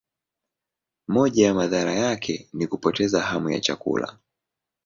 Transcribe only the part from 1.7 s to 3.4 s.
yake ni kupoteza